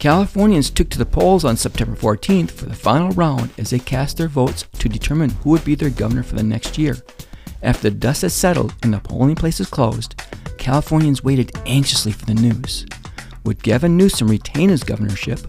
[0.00, 4.16] Californians took to the polls on September 14th for the final round as they cast
[4.16, 6.96] their votes to determine who would be their governor for the next year.
[7.62, 10.18] After the dust had settled and the polling places closed,
[10.56, 12.86] Californians waited anxiously for the news.
[13.44, 15.40] Would Gavin Newsom retain his governorship,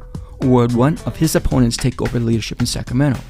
[0.44, 3.22] or would one of his opponents take over leadership in Sacramento?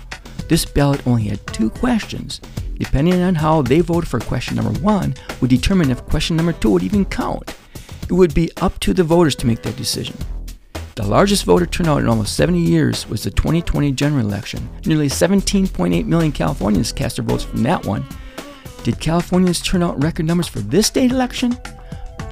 [0.50, 2.42] This ballot only had two questions.
[2.80, 6.72] Depending on how they voted for question number one, would determine if question number two
[6.72, 7.56] would even count.
[8.10, 10.18] It would be up to the voters to make that decision.
[10.96, 14.70] The largest voter turnout in almost 70 years was the 2020 general election.
[14.86, 18.06] Nearly 17.8 million Californians cast their votes from that one.
[18.84, 21.58] Did Californians turn out record numbers for this state election?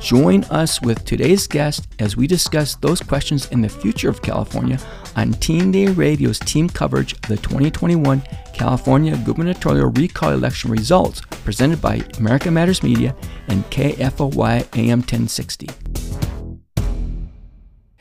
[0.02, 4.80] Join us with today's guest as we discuss those questions and the future of California
[5.16, 8.22] on Teen Day Radio's team coverage of the 2021
[8.54, 13.16] California gubernatorial recall election results presented by America Matters Media
[13.48, 15.68] and KFOY AM 1060.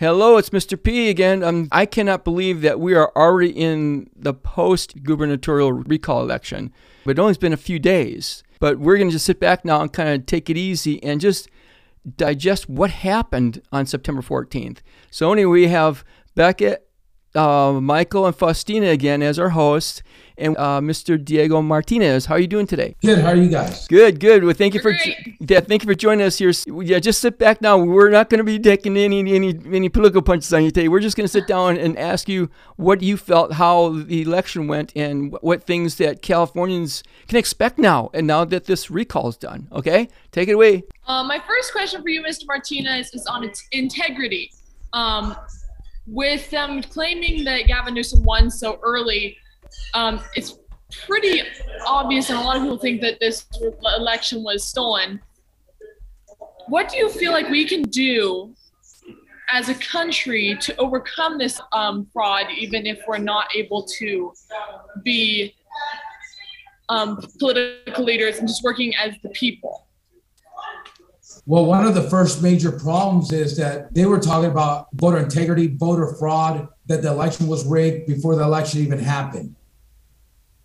[0.01, 0.81] Hello, it's Mr.
[0.81, 1.43] P again.
[1.43, 6.73] Um, I cannot believe that we are already in the post gubernatorial recall election,
[7.05, 8.45] but it only has been a few days.
[8.61, 11.21] But we're going to just sit back now and kind of take it easy and
[11.21, 11.51] just
[12.17, 14.79] digest what happened on September 14th.
[15.11, 16.05] So, anyway, we have
[16.37, 16.88] Beckett
[17.35, 20.03] uh, Michael and Faustina again as our hosts,
[20.39, 21.23] and uh, Mr.
[21.23, 22.27] Diego Martinez.
[22.27, 22.95] How are you doing today?
[23.03, 23.19] Good.
[23.19, 23.87] How are you guys?
[23.89, 24.21] Good.
[24.21, 24.45] Good.
[24.45, 26.53] Well, thank you for yeah, thank you for joining us here.
[26.67, 27.79] Yeah, just sit back now.
[27.79, 30.89] We're not going to be taking any any any political punches on you today.
[30.89, 34.69] We're just going to sit down and ask you what you felt, how the election
[34.69, 39.37] went, and what things that Californians can expect now, and now that this recall is
[39.37, 39.69] done.
[39.73, 40.85] Okay, take it away.
[41.07, 42.47] Uh, my first question for you, Mr.
[42.47, 44.53] Martinez, is on its integrity.
[44.93, 45.37] Um,
[46.09, 49.37] with them claiming that Gavin Newsom won so early,
[49.95, 50.59] um, it's
[51.07, 51.43] pretty
[51.87, 53.47] obvious, and a lot of people think that this
[53.97, 55.21] election was stolen.
[56.69, 58.55] What do you feel like we can do
[59.51, 64.33] as a country to overcome this um, fraud, even if we're not able to
[65.03, 65.55] be
[66.89, 69.88] um, political leaders and just working as the people?
[71.49, 75.69] Well, one of the first major problems is that they were talking about voter integrity,
[75.69, 79.57] voter fraud, that the election was rigged before the election even happened.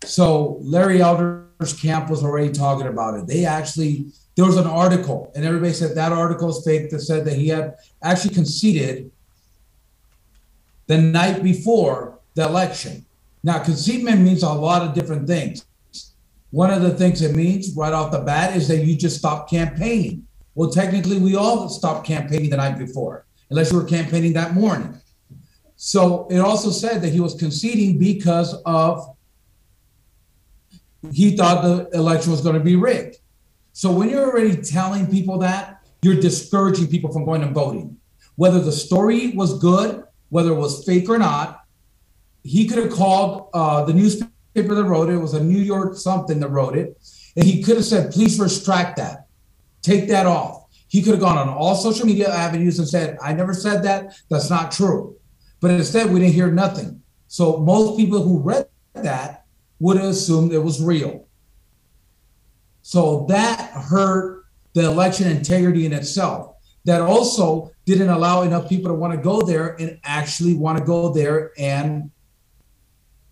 [0.02, 3.26] So Larry Elder's camp was already talking about it.
[3.26, 7.24] They actually, there was an article, and everybody said that article is fake that said
[7.24, 9.10] that he had actually conceded
[10.86, 13.06] the night before the election.
[13.42, 15.64] Now, concedement means a lot of different things.
[16.50, 19.48] One of the things it means right off the bat is that you just stop
[19.48, 20.26] campaigning.
[20.54, 25.00] Well, technically, we all stopped campaigning the night before, unless you were campaigning that morning.
[25.76, 29.16] So it also said that he was conceding because of
[31.12, 33.16] he thought the election was going to be rigged.
[33.72, 37.96] So when you're already telling people that, you're discouraging people from going and voting.
[38.36, 41.64] Whether the story was good, whether it was fake or not,
[42.42, 45.14] he could have called uh, the newspaper that wrote it.
[45.14, 46.96] It was a New York something that wrote it,
[47.36, 49.23] and he could have said, "Please retract that."
[49.84, 50.64] Take that off.
[50.88, 54.16] He could have gone on all social media avenues and said, I never said that.
[54.30, 55.16] That's not true.
[55.60, 57.02] But instead, we didn't hear nothing.
[57.28, 59.44] So most people who read that
[59.80, 61.28] would have assumed it was real.
[62.80, 66.56] So that hurt the election integrity in itself.
[66.86, 70.84] That also didn't allow enough people to want to go there and actually want to
[70.84, 72.10] go there and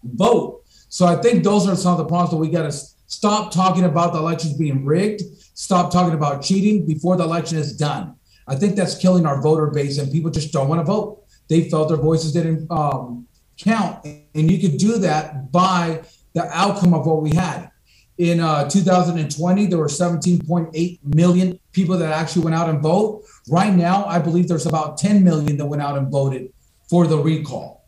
[0.03, 0.65] vote.
[0.89, 2.77] So I think those are some of the problems that we got to
[3.13, 5.23] stop talking about the elections being rigged
[5.55, 8.17] stop talking about cheating before the election is done.
[8.49, 11.25] I think that's killing our voter base, and people just don't want to vote.
[11.49, 16.03] They felt their voices didn't um, count, and you could do that by
[16.33, 17.71] the outcome of what we had.
[18.19, 23.25] In uh, 2020, there were 17.8 million people that actually went out and vote.
[23.49, 26.53] Right now, I believe there's about 10 million that went out and voted
[26.89, 27.82] for the recall.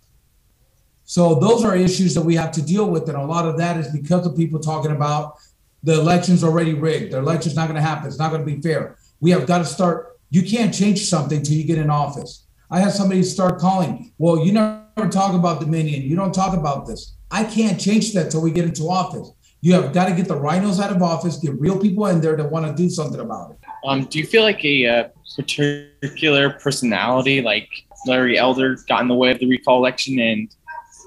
[1.05, 3.77] So those are issues that we have to deal with, and a lot of that
[3.77, 5.37] is because of people talking about
[5.83, 7.13] the election's already rigged.
[7.13, 8.09] The election's not going to happen.
[8.09, 8.97] It's not going to be fair.
[9.21, 10.19] We have got to start.
[10.31, 12.47] You can't change something till you get in office.
[12.71, 14.13] I had somebody start calling.
[14.19, 16.03] Well, you never talk about Dominion.
[16.03, 17.15] You don't talk about this.
[17.31, 19.31] I can't change that till we get into office.
[19.61, 22.37] You have got to get the RINOs out of office, get real people in there
[22.37, 23.59] that want to do something about it.
[23.87, 27.69] Um, do you feel like a uh, particular personality, like
[28.07, 30.55] Larry Elder, got in the way of the recall election and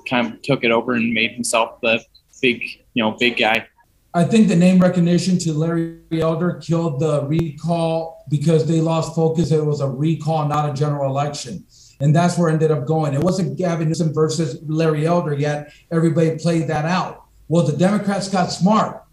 [0.07, 2.04] kind of took it over and made himself the
[2.42, 2.63] big,
[2.94, 3.68] you know, big guy?
[4.13, 9.51] I think the name recognition to Larry Elder killed the recall because they lost focus.
[9.51, 11.65] It was a recall, not a general election.
[12.00, 13.13] And that's where it ended up going.
[13.13, 15.71] It wasn't Gavin Newsom versus Larry Elder yet.
[15.92, 17.25] Everybody played that out.
[17.48, 19.04] Well, the Democrats got smart.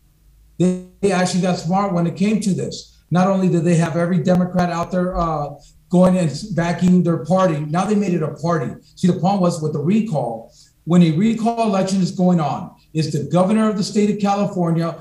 [0.59, 3.03] They, actually got smart when it came to this.
[3.11, 5.55] Not only did they have every Democrat out there uh,
[5.91, 7.61] going and backing their party.
[7.61, 8.75] Now they made it a party.
[8.97, 10.53] See, the problem was with the recall,
[10.85, 14.97] when a recall election is going on, is the governor of the state of California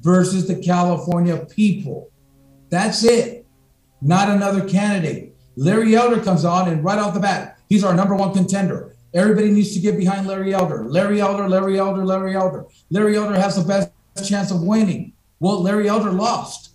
[0.00, 2.10] versus the California people.
[2.70, 3.46] That's it,
[4.02, 5.34] not another candidate.
[5.56, 8.94] Larry Elder comes on, and right off the bat, he's our number one contender.
[9.14, 10.84] Everybody needs to get behind Larry Elder.
[10.84, 12.66] Larry Elder, Larry Elder, Larry Elder.
[12.90, 13.90] Larry Elder has the best
[14.28, 15.12] chance of winning.
[15.38, 16.72] Well, Larry Elder lost.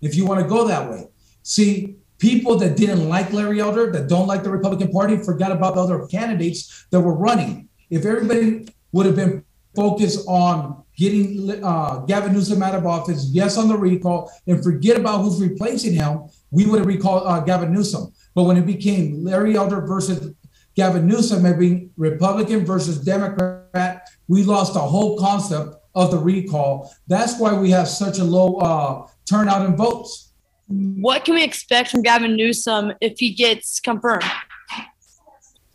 [0.00, 1.08] If you want to go that way.
[1.42, 5.74] See, people that didn't like Larry Elder, that don't like the Republican Party, forgot about
[5.74, 7.68] the other candidates that were running.
[7.88, 9.44] If everybody would have been
[9.74, 14.98] focused on getting uh, Gavin Newsom out of office, yes on the recall, and forget
[14.98, 18.12] about who's replacing him, we would have recalled uh, Gavin Newsom.
[18.34, 20.34] But when it became Larry Elder versus
[20.76, 26.94] Gavin Newsom, being Republican versus Democrat, we lost the whole concept of the recall.
[27.08, 30.29] That's why we have such a low uh, turnout in votes.
[30.70, 34.22] What can we expect from Gavin Newsom if he gets confirmed?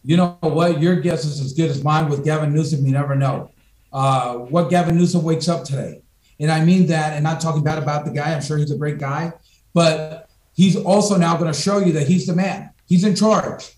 [0.05, 0.81] You know what?
[0.81, 2.85] Your guess is as good as mine with Gavin Newsom.
[2.85, 3.51] You never know
[3.91, 6.01] uh, what Gavin Newsom wakes up today.
[6.39, 8.33] And I mean that, and not talking bad about the guy.
[8.33, 9.33] I'm sure he's a great guy,
[9.73, 12.69] but he's also now going to show you that he's the man.
[12.85, 13.73] He's in charge.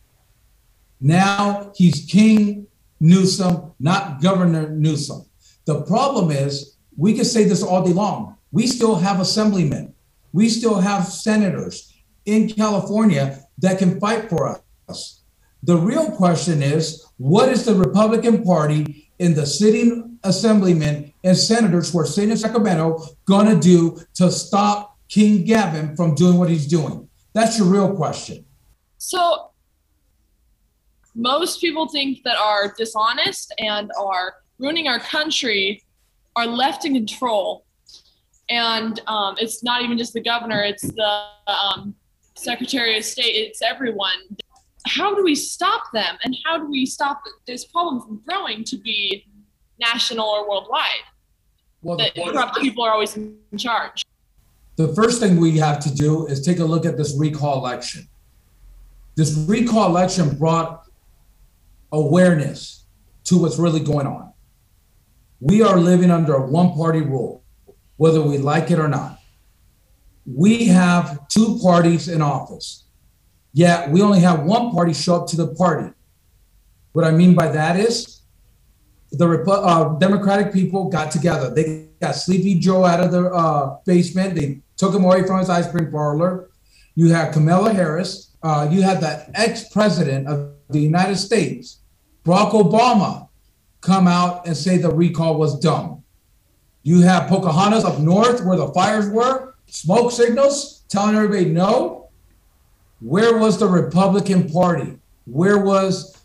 [1.02, 2.68] Now he's King
[3.00, 5.26] Newsom, not Governor Newsom.
[5.66, 8.36] The problem is, we can say this all day long.
[8.52, 9.94] We still have assemblymen,
[10.34, 11.94] we still have senators
[12.26, 15.24] in California that can fight for us.
[15.64, 21.92] The real question is what is the Republican Party in the sitting assemblymen and senators
[21.92, 26.50] who are sitting in Sacramento going to do to stop King Gavin from doing what
[26.50, 27.10] he's doing?
[27.34, 28.46] That's your real question.
[28.98, 29.52] So,
[31.16, 35.84] most people think that are dishonest and are ruining our country
[36.36, 37.66] are left in control.
[38.50, 41.94] And um, it's not even just the governor, it's the um,
[42.36, 44.38] Secretary of State, it's everyone.
[44.86, 46.18] How do we stop them?
[46.24, 49.26] And how do we stop this problem from growing to be
[49.80, 51.04] national or worldwide?
[51.82, 54.04] Well, that corrupt people are always in charge.
[54.78, 58.08] The first thing we have to do is take a look at this recall election.
[59.16, 60.84] This recall election brought
[61.92, 62.86] awareness
[63.26, 64.28] to what's really going on
[65.40, 67.44] we are living under a one party rule,
[67.98, 69.20] whether we like it or not.
[70.26, 72.86] We have two parties in office,
[73.54, 75.94] yet we only have one party show up to the party.
[76.94, 78.22] What I mean by that is
[79.12, 81.54] the uh, Democratic people got together.
[81.54, 84.36] They got Sleepy Joe out of the uh, basement.
[84.36, 86.50] They took him away from his ice cream parlor.
[86.96, 88.36] You had Kamala Harris.
[88.44, 91.80] Uh, you had the ex president of the United States,
[92.26, 93.30] Barack Obama,
[93.82, 95.97] come out and say the recall was dumb.
[96.88, 102.08] You have Pocahontas up north where the fires were, smoke signals telling everybody no.
[103.02, 104.98] Where was the Republican Party?
[105.26, 106.18] Where was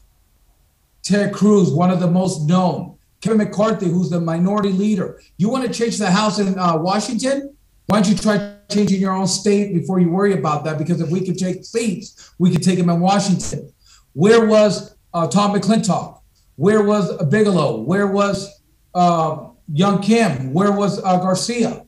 [1.03, 2.97] Ted Cruz, one of the most known?
[3.21, 5.21] Kevin McCarthy, who's the minority leader.
[5.37, 7.57] You want to change the House in uh, Washington?
[7.87, 10.79] Why don't you try changing your own state before you worry about that?
[10.79, 13.69] Because if we could take seats, we could take them in Washington.
[14.13, 16.21] Where was uh, Tom McClintock?
[16.55, 17.81] Where was Bigelow?
[17.81, 18.63] Where was
[18.95, 20.53] uh, Young Kim?
[20.53, 21.87] Where was uh, Garcia?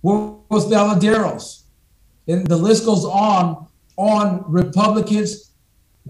[0.00, 0.16] Where
[0.48, 1.62] was Ballesteros?
[2.26, 3.66] And the list goes on
[3.96, 5.52] on Republicans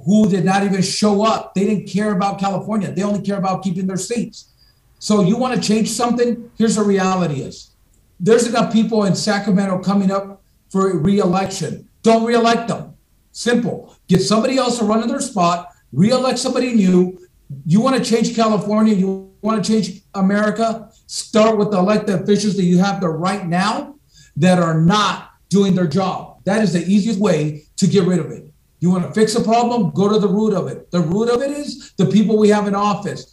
[0.04, 1.54] who did not even show up.
[1.54, 2.92] They didn't care about California.
[2.92, 4.52] They only care about keeping their seats.
[4.98, 6.50] So you want to change something?
[6.56, 7.72] Here's the reality is
[8.18, 11.88] there's enough people in Sacramento coming up for re-election.
[12.02, 12.94] Don't re-elect them.
[13.32, 13.94] Simple.
[14.08, 17.18] Get somebody else to run in their spot, re-elect somebody new,
[17.64, 22.56] you want to change California, you want to change America, start with the elected officials
[22.56, 23.96] that you have there right now
[24.36, 26.40] that are not doing their job.
[26.44, 28.52] That is the easiest way to get rid of it.
[28.80, 29.90] You want to fix a problem?
[29.90, 30.90] Go to the root of it.
[30.90, 33.32] The root of it is the people we have in office.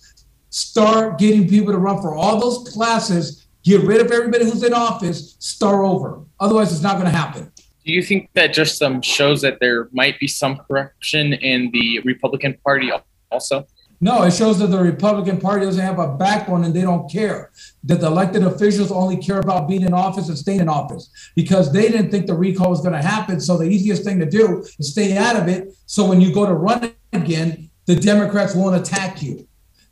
[0.50, 4.74] Start getting people to run for all those classes, get rid of everybody who's in
[4.74, 6.22] office, start over.
[6.40, 7.52] Otherwise, it's not going to happen.
[7.86, 12.00] Do you think that just um, shows that there might be some corruption in the
[12.06, 12.92] Republican Party
[13.30, 13.68] also?
[14.02, 17.52] No, it shows that the Republican Party doesn't have a backbone and they don't care.
[17.86, 21.72] That the elected officials only care about being in office and staying in office because
[21.72, 23.40] they didn't think the recall was going to happen.
[23.40, 25.74] So the easiest thing to do is stay out of it.
[25.86, 29.48] So when you go to run again, the Democrats won't attack you.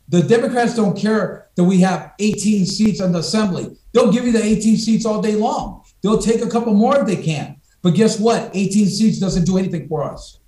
[0.08, 3.76] The Democrats don't care that we have 18 seats in the assembly.
[3.92, 5.84] They'll give you the 18 seats all day long.
[6.02, 7.56] They'll take a couple more if they can.
[7.82, 8.50] But guess what?
[8.52, 10.38] 18 seats doesn't do anything for us.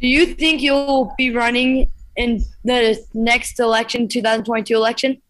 [0.00, 5.20] Do you think you'll be running in the next election, 2022 election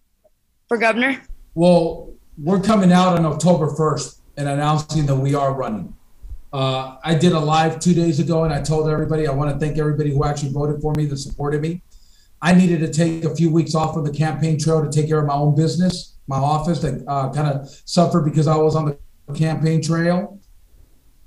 [0.69, 1.23] for governor?
[1.55, 5.95] Well, we're coming out on October 1st and announcing that we are running.
[6.53, 9.59] Uh, I did a live two days ago, and I told everybody I want to
[9.59, 11.83] thank everybody who actually voted for me that supported me.
[12.43, 15.21] I needed to take a few weeks off of the campaign trail to take care
[15.21, 18.97] of my own business, my office that uh, kind of suffered because I was on
[19.29, 20.41] the campaign trail.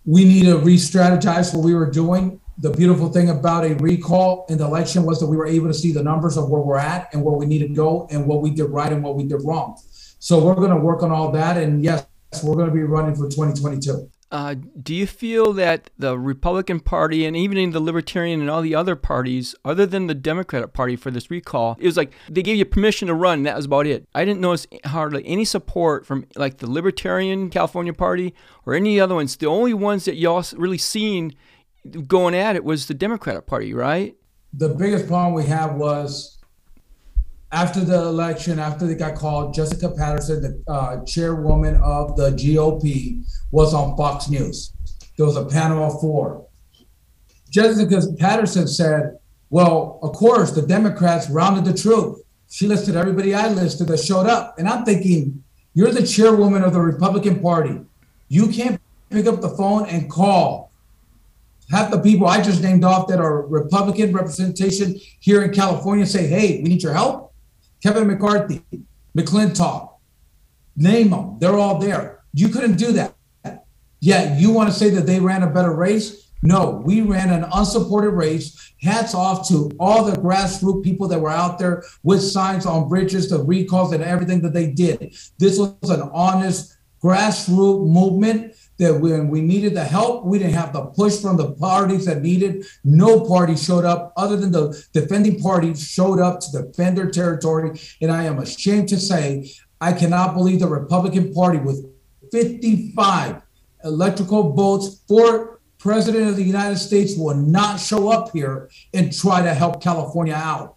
[0.05, 2.39] We need to re-strategize what we were doing.
[2.57, 5.73] The beautiful thing about a recall in the election was that we were able to
[5.73, 8.41] see the numbers of where we're at and where we need to go and what
[8.41, 9.77] we did right and what we did wrong.
[10.19, 11.57] So we're going to work on all that.
[11.57, 12.05] And yes,
[12.43, 14.09] we're going to be running for 2022.
[14.31, 18.61] Uh, do you feel that the Republican Party and even in the Libertarian and all
[18.61, 22.41] the other parties, other than the Democratic Party for this recall, it was like they
[22.41, 23.43] gave you permission to run.
[23.43, 24.07] that was about it.
[24.15, 28.33] I didn't notice hardly any support from like the Libertarian California Party
[28.65, 29.37] or any other ones.
[29.37, 31.33] The only ones that y'all really seen
[32.07, 34.15] going at it was the Democratic Party, right?
[34.53, 36.35] The biggest problem we have was
[37.51, 43.23] after the election, after they got called, Jessica Patterson, the uh, chairwoman of the GOP,
[43.51, 44.73] was on Fox News.
[45.17, 46.47] There was a panel of four.
[47.49, 49.17] Jessica Patterson said,
[49.49, 52.21] Well, of course, the Democrats rounded the truth.
[52.49, 54.59] She listed everybody I listed that showed up.
[54.59, 57.79] And I'm thinking, You're the chairwoman of the Republican Party.
[58.27, 60.71] You can't pick up the phone and call
[61.69, 66.27] half the people I just named off that are Republican representation here in California say,
[66.27, 67.33] Hey, we need your help.
[67.81, 68.63] Kevin McCarthy,
[69.17, 69.97] McClintock,
[70.75, 71.37] name them.
[71.39, 72.23] They're all there.
[72.33, 73.15] You couldn't do that.
[73.99, 76.25] Yet you want to say that they ran a better race?
[76.41, 78.73] No, we ran an unsupported race.
[78.81, 83.29] Hats off to all the grassroots people that were out there with signs on bridges,
[83.29, 85.15] the recalls, and everything that they did.
[85.39, 90.73] This was an honest grassroots movement that when we needed the help, we didn't have
[90.73, 92.65] the push from the parties that needed.
[92.83, 97.79] No party showed up other than the defending party showed up to defend their territory.
[98.01, 101.85] And I am ashamed to say, I cannot believe the Republican Party with
[102.31, 103.41] 55
[103.83, 109.41] electrical votes for president of the United States will not show up here and try
[109.41, 110.73] to help California out.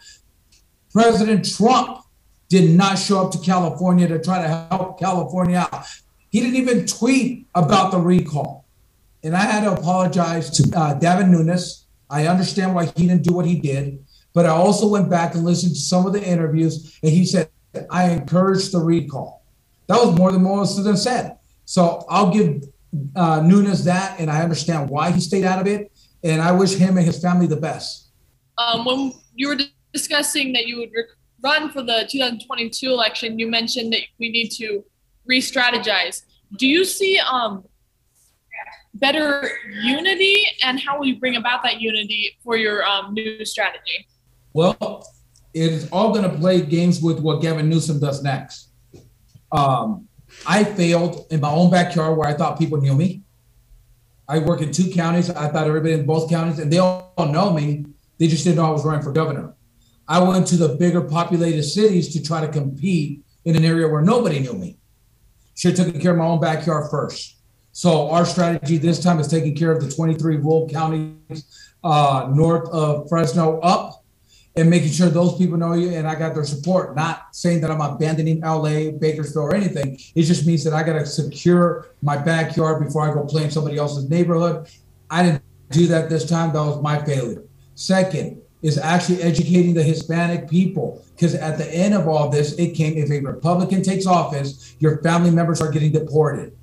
[0.92, 2.00] President Trump
[2.48, 5.86] did not show up to California to try to help California out.
[6.30, 8.66] He didn't even tweet about the recall.
[9.22, 11.86] And I had to apologize to uh, Devin Nunes.
[12.10, 15.44] I understand why he didn't do what he did, but I also went back and
[15.44, 17.50] listened to some of the interviews, and he said,
[17.90, 19.44] I encouraged the recall.
[19.88, 21.38] That was more than most of them said.
[21.64, 22.64] So I'll give
[23.16, 25.92] uh, Nunes that, and I understand why he stayed out of it.
[26.24, 28.08] And I wish him and his family the best.
[28.56, 29.58] Um, when you were
[29.92, 30.90] discussing that you would
[31.42, 34.84] run for the 2022 election, you mentioned that we need to
[35.28, 36.22] re-strategize.
[36.56, 37.64] Do you see um,
[38.94, 39.48] better
[39.82, 44.06] unity, and how will you bring about that unity for your um, new strategy?
[44.54, 45.06] Well,
[45.54, 48.70] it is all going to play games with what Gavin Newsom does next.
[49.52, 50.08] Um,
[50.46, 53.22] I failed in my own backyard where I thought people knew me.
[54.28, 55.30] I work in two counties.
[55.30, 57.86] I thought everybody in both counties, and they all know me.
[58.18, 59.54] They just didn't know I was running for governor.
[60.06, 64.02] I went to the bigger populated cities to try to compete in an area where
[64.02, 64.78] nobody knew me
[65.58, 67.36] should have taken care of my own backyard first.
[67.72, 72.68] So our strategy this time is taking care of the 23 rural counties uh, north
[72.70, 74.04] of Fresno up
[74.56, 76.94] and making sure those people know you and I got their support.
[76.94, 79.98] Not saying that I'm abandoning LA, Bakersfield, or anything.
[80.14, 83.50] It just means that I got to secure my backyard before I go play in
[83.50, 84.68] somebody else's neighborhood.
[85.10, 86.52] I didn't do that this time.
[86.52, 87.42] That was my failure.
[87.74, 91.04] Second, is actually educating the Hispanic people.
[91.14, 95.02] Because at the end of all this, it came if a Republican takes office, your
[95.02, 96.56] family members are getting deported.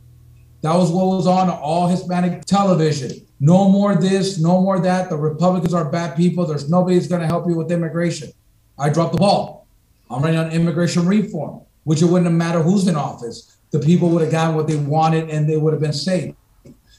[0.62, 3.26] That was what was on all Hispanic television.
[3.40, 5.10] No more this, no more that.
[5.10, 6.46] The Republicans are bad people.
[6.46, 8.32] There's nobody that's going to help you with immigration.
[8.78, 9.68] I dropped the ball.
[10.10, 13.58] I'm running on immigration reform, which it wouldn't matter who's in office.
[13.72, 16.34] The people would have gotten what they wanted and they would have been safe.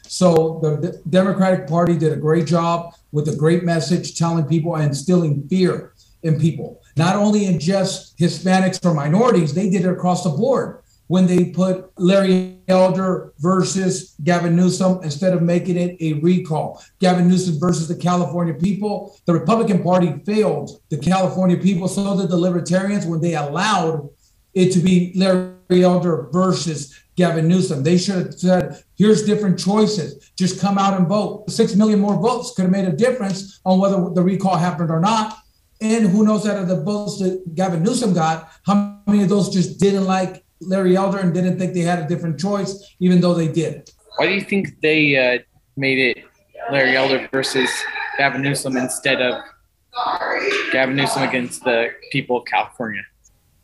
[0.09, 4.87] So the Democratic Party did a great job with a great message telling people and
[4.87, 10.25] instilling fear in people, not only in just Hispanics or minorities, they did it across
[10.25, 16.15] the board when they put Larry Elder versus Gavin Newsom instead of making it a
[16.15, 16.83] recall.
[16.99, 19.17] Gavin Newsom versus the California people.
[19.25, 24.09] The Republican Party failed the California people, so did the Libertarians when they allowed
[24.55, 27.83] it to be Larry Elder versus Gavin Newsom.
[27.83, 30.31] They should have said, here's different choices.
[30.37, 31.51] Just come out and vote.
[31.51, 35.01] Six million more votes could have made a difference on whether the recall happened or
[35.01, 35.37] not.
[35.81, 39.51] And who knows out of the votes that Gavin Newsom got, how many of those
[39.51, 43.35] just didn't like Larry Elder and didn't think they had a different choice, even though
[43.35, 43.91] they did.
[44.17, 45.39] Why do you think they uh,
[45.77, 46.25] made it
[46.71, 47.71] Larry Elder versus
[48.19, 49.43] Gavin Newsom instead of
[50.73, 53.03] Gavin Newsom against the people of California?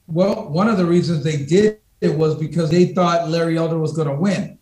[0.07, 3.93] Well, one of the reasons they did it was because they thought Larry Elder was
[3.93, 4.59] going to win.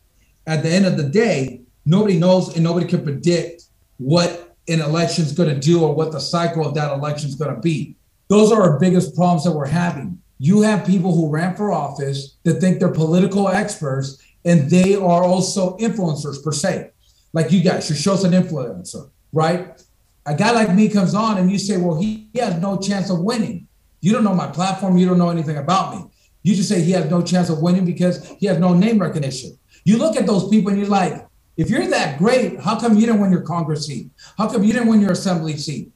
[0.46, 3.64] At the end of the day, nobody knows and nobody can predict
[3.96, 7.34] what an election is going to do or what the cycle of that election is
[7.34, 7.96] going to be.
[8.28, 10.20] Those are our biggest problems that we're having.
[10.38, 15.24] You have people who ran for office that think they're political experts and they are
[15.24, 16.90] also influencers per se.
[17.32, 19.82] Like you guys, your show's an influencer, right?
[20.26, 23.10] A guy like me comes on and you say, well, he, he has no chance
[23.10, 23.66] of winning.
[24.00, 24.96] You don't know my platform.
[24.98, 26.09] You don't know anything about me.
[26.42, 29.58] You just say he has no chance of winning because he has no name recognition.
[29.84, 33.06] You look at those people and you're like, if you're that great, how come you
[33.06, 34.10] didn't win your Congress seat?
[34.38, 35.92] How come you didn't win your assembly seat?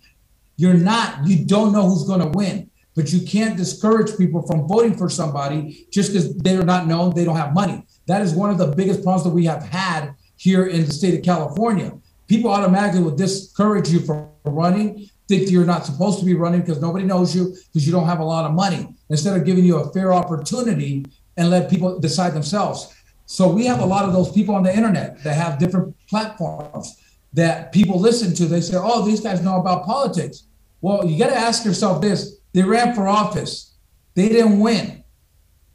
[0.56, 2.70] You're not, you don't know who's going to win.
[2.94, 7.24] But you can't discourage people from voting for somebody just because they're not known, they
[7.24, 7.84] don't have money.
[8.06, 11.14] That is one of the biggest problems that we have had here in the state
[11.14, 11.92] of California.
[12.28, 16.80] People automatically will discourage you from running, think you're not supposed to be running because
[16.80, 19.78] nobody knows you because you don't have a lot of money, instead of giving you
[19.78, 21.04] a fair opportunity
[21.36, 22.94] and let people decide themselves.
[23.26, 27.00] So we have a lot of those people on the internet that have different platforms
[27.32, 28.46] that people listen to.
[28.46, 30.44] They say, oh, these guys know about politics.
[30.80, 33.74] Well, you got to ask yourself this they ran for office,
[34.14, 35.02] they didn't win.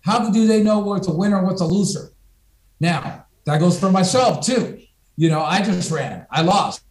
[0.02, 2.12] How do they know what's a winner and what's a loser?
[2.80, 4.80] Now, that goes for myself too.
[5.18, 6.82] You know, I just ran, I lost.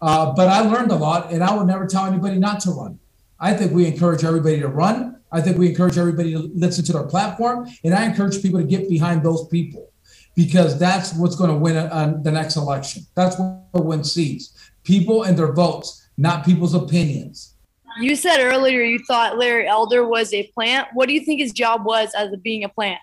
[0.00, 2.98] Uh, but I learned a lot, and I would never tell anybody not to run.
[3.40, 5.20] I think we encourage everybody to run.
[5.32, 8.66] I think we encourage everybody to listen to their platform, and I encourage people to
[8.66, 9.90] get behind those people
[10.34, 13.02] because that's what's going to win uh, the next election.
[13.14, 14.70] That's what wins seats.
[14.84, 17.54] People and their votes, not people's opinions.
[17.98, 20.88] You said earlier you thought Larry Elder was a plant.
[20.92, 23.00] What do you think his job was as a, being a plant?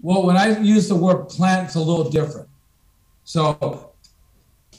[0.00, 2.48] Well, when I use the word plant, it's a little different.
[3.24, 3.91] So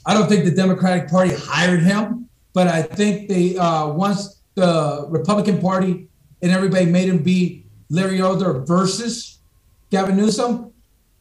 [0.06, 5.06] I don't think the Democratic Party hired him, but I think they uh, once the
[5.08, 6.08] Republican Party
[6.42, 9.38] and everybody made him be Larry Elder versus
[9.90, 10.72] Gavin Newsom,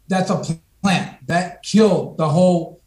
[0.07, 0.43] that's a
[0.81, 2.81] plan that killed the whole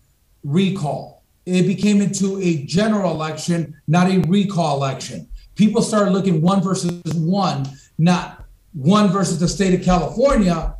[0.45, 1.25] recall.
[1.47, 7.03] It became into a general election, not a recall election people started looking one versus
[7.15, 7.67] one,
[7.99, 10.75] not one versus the state of California.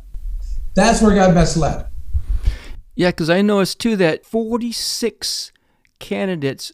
[0.75, 1.86] That's where it got misled.
[2.97, 5.51] Yeah, because I noticed too that 46
[5.99, 6.71] candidates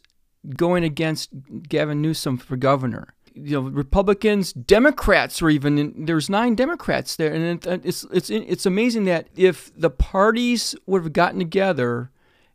[0.56, 1.28] going against
[1.68, 3.12] Gavin Newsom for governor.
[3.34, 8.30] You know, Republicans, Democrats were even in, there's nine Democrats there, and uh, it's it's
[8.30, 12.10] it's amazing that if the parties would have gotten together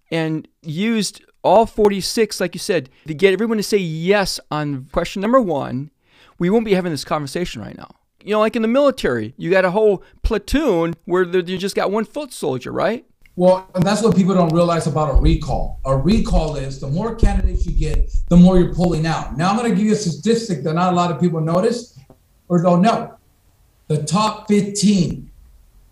[0.09, 5.21] and used all 46, like you said, to get everyone to say yes on question
[5.21, 5.91] number one,
[6.39, 7.91] we won't be having this conversation right now.
[8.23, 11.91] You know, like in the military, you got a whole platoon where you just got
[11.91, 13.05] one foot soldier, right?
[13.39, 15.79] Well, and that's what people don't realize about a recall.
[15.85, 19.37] A recall is the more candidates you get, the more you're pulling out.
[19.37, 21.97] Now, I'm going to give you a statistic that not a lot of people notice
[22.49, 23.17] or don't know.
[23.87, 25.31] The top 15,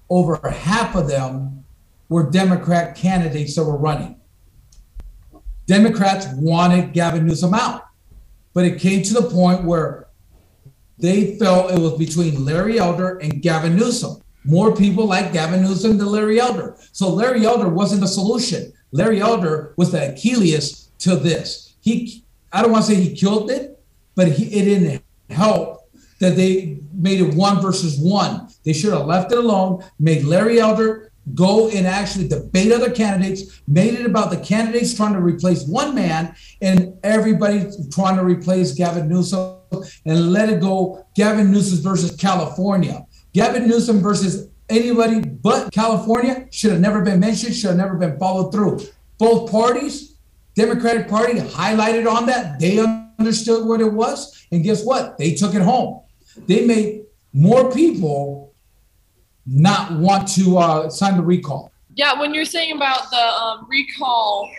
[0.10, 1.64] over half of them
[2.10, 4.20] were Democrat candidates that were running.
[5.68, 7.86] Democrats wanted Gavin Newsom out.
[8.54, 10.10] But it came to the point where
[10.98, 14.22] they felt it was between Larry Elder and Gavin Newsom.
[14.48, 16.78] More people like Gavin Newsom than Larry Elder.
[16.94, 18.72] So Larry Elder wasn't the solution.
[18.92, 21.76] Larry Elder was the Achilles to this.
[21.82, 23.80] He, I don't want to say he killed it,
[24.16, 28.48] but he, it didn't help that they made it one versus one.
[28.64, 33.62] They should have left it alone, made Larry Elder go and actually debate other candidates,
[33.68, 38.72] made it about the candidates trying to replace one man and everybody trying to replace
[38.72, 39.58] Gavin Newsom
[40.06, 43.06] and let it go Gavin Newsom versus California.
[43.38, 48.18] Gavin Newsom versus anybody but California should have never been mentioned, should have never been
[48.18, 48.80] followed through.
[49.20, 50.16] Both parties,
[50.56, 52.60] Democratic Party highlighted on that.
[52.60, 54.44] They understood what it was.
[54.52, 55.20] And guess what?
[55.20, 56.02] They took it home.
[56.48, 58.56] They made more people
[59.46, 61.72] not want to uh, sign the recall.
[61.94, 64.50] Yeah, when you're saying about the um, recall,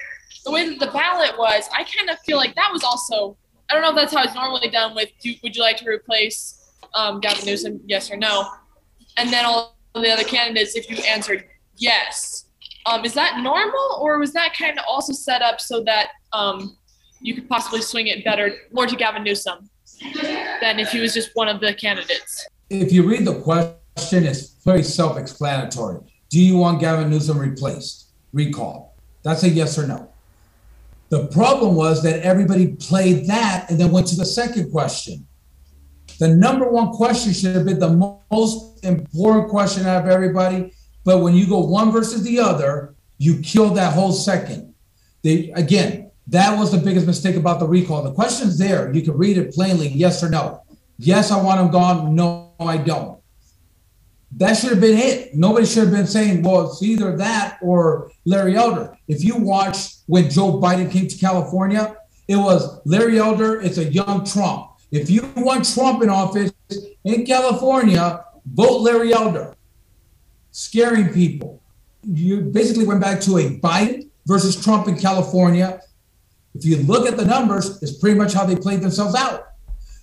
[0.45, 3.37] the way that the ballot was, I kind of feel like that was also.
[3.69, 4.95] I don't know if that's how it's normally done.
[4.95, 6.65] With do, would you like to replace
[6.95, 7.81] um, Gavin Newsom?
[7.85, 8.49] Yes or no,
[9.19, 11.45] and then all the other candidates, if you answered
[11.77, 12.47] yes,
[12.87, 16.77] um, is that normal, or was that kind of also set up so that um,
[17.21, 19.69] you could possibly swing it better more to Gavin Newsom
[20.61, 22.47] than if he was just one of the candidates?
[22.71, 26.01] If you read the question it's very self-explanatory.
[26.31, 28.11] Do you want Gavin Newsom replaced?
[28.33, 28.95] Recall.
[29.23, 30.11] That's a yes or no.
[31.09, 35.27] The problem was that everybody played that and then went to the second question.
[36.19, 40.73] The number one question should have been the most important question out of everybody.
[41.05, 44.75] But when you go one versus the other, you kill that whole second.
[45.23, 48.03] They again, that was the biggest mistake about the recall.
[48.03, 48.93] The question's there.
[48.93, 50.63] You can read it plainly, yes or no.
[50.99, 52.15] Yes, I want him gone.
[52.15, 53.19] No, I don't.
[54.37, 55.35] That should have been it.
[55.35, 58.97] Nobody should have been saying, well, it's either that or Larry Elder.
[59.07, 63.85] If you watch when Joe Biden came to California, it was Larry Elder, it's a
[63.85, 64.68] young Trump.
[64.91, 66.53] If you want Trump in office
[67.05, 69.55] in California, vote Larry Elder.
[70.51, 71.63] Scaring people.
[72.03, 75.81] You basically went back to a Biden versus Trump in California.
[76.55, 79.49] If you look at the numbers, it's pretty much how they played themselves out.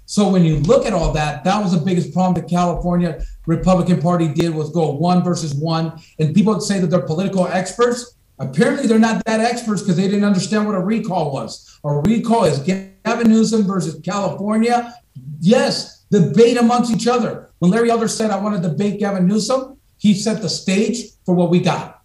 [0.05, 3.99] So when you look at all that, that was the biggest problem the California Republican
[3.99, 5.99] Party did was go one versus one.
[6.19, 8.15] And people say that they're political experts.
[8.37, 11.79] Apparently, they're not that experts because they didn't understand what a recall was.
[11.83, 12.59] A recall is
[13.05, 14.93] Gavin Newsom versus California.
[15.39, 17.51] Yes, debate amongst each other.
[17.59, 21.35] When Larry Elder said, I want to debate Gavin Newsom, he set the stage for
[21.35, 22.01] what we got.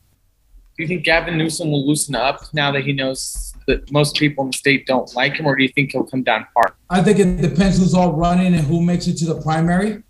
[0.77, 4.45] Do you think Gavin Newsom will loosen up now that he knows that most people
[4.45, 6.73] in the state don't like him, or do you think he'll come down hard?
[6.89, 10.03] I think it depends who's all running and who makes it to the primary.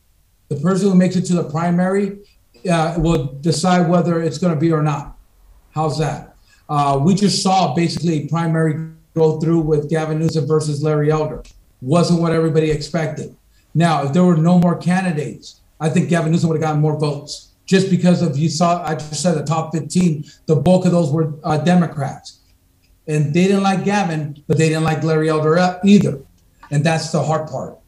[0.49, 2.19] The person who makes it to the primary
[2.71, 5.17] uh, will decide whether it's going to be or not.
[5.71, 6.37] How's that?
[6.69, 11.43] Uh, we just saw basically a primary go through with Gavin Newsom versus Larry Elder.
[11.81, 13.37] Wasn't what everybody expected.
[13.75, 16.99] Now, if there were no more candidates, I think Gavin Newsom would have gotten more
[16.99, 18.83] votes just because of you saw.
[18.85, 20.25] I just said the top 15.
[20.47, 22.41] The bulk of those were uh, Democrats,
[23.07, 26.21] and they didn't like Gavin, but they didn't like Larry Elder either,
[26.71, 27.79] and that's the hard part.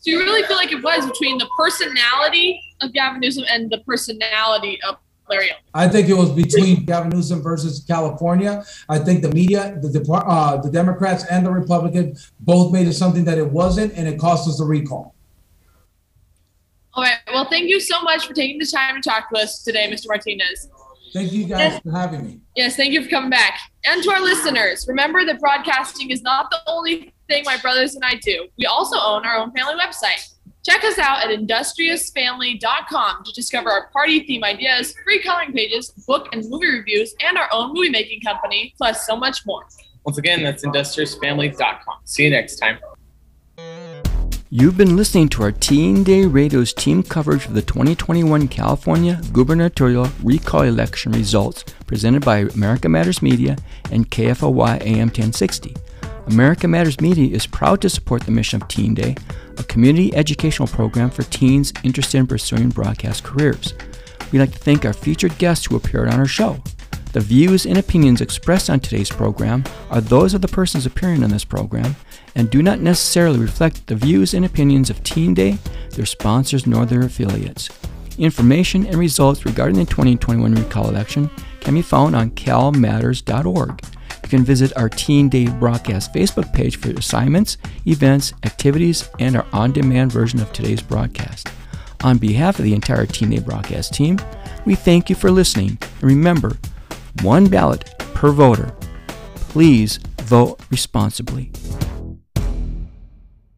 [0.00, 3.78] So you really feel like it was between the personality of Gavin Newsom and the
[3.78, 4.96] personality of
[5.30, 5.44] Elder.
[5.74, 8.64] I think it was between Gavin Newsom versus California.
[8.88, 13.24] I think the media, the uh, the Democrats and the Republicans both made it something
[13.24, 15.14] that it wasn't, and it cost us the recall.
[16.94, 17.18] All right.
[17.28, 20.08] Well, thank you so much for taking the time to talk to us today, Mr.
[20.08, 20.68] Martinez.
[21.12, 22.40] Thank you guys for having me.
[22.54, 23.58] Yes, thank you for coming back.
[23.84, 28.04] And to our listeners, remember that broadcasting is not the only thing my brothers and
[28.04, 28.48] I do.
[28.58, 30.34] We also own our own family website.
[30.64, 36.28] Check us out at industriousfamily.com to discover our party theme ideas, free coloring pages, book
[36.32, 39.64] and movie reviews, and our own movie making company, plus so much more.
[40.04, 41.96] Once again, that's industriousfamily.com.
[42.04, 42.78] See you next time.
[44.50, 50.08] You've been listening to our Teen Day Radio's team coverage of the 2021 California gubernatorial
[50.22, 53.58] recall election results presented by America Matters Media
[53.90, 55.76] and KFOY AM 1060.
[56.28, 59.16] America Matters Media is proud to support the mission of Teen Day,
[59.56, 63.72] a community educational program for teens interested in pursuing broadcast careers.
[64.30, 66.62] We'd like to thank our featured guests who appeared on our show.
[67.12, 71.30] The views and opinions expressed on today's program are those of the persons appearing on
[71.30, 71.96] this program
[72.34, 75.56] and do not necessarily reflect the views and opinions of Teen Day,
[75.92, 77.70] their sponsors, nor their affiliates.
[78.18, 83.80] Information and results regarding the 2021 recall election can be found on calmatters.org.
[84.22, 89.46] You can visit our Teen Day broadcast Facebook page for assignments, events, activities, and our
[89.52, 91.48] on demand version of today's broadcast.
[92.04, 94.18] On behalf of the entire Teen Day broadcast team,
[94.64, 95.78] we thank you for listening.
[95.80, 96.58] And remember,
[97.22, 98.74] one ballot per voter.
[99.34, 101.50] Please vote responsibly.